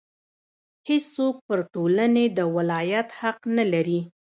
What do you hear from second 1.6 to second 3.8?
ټولنې د ولایت حق نه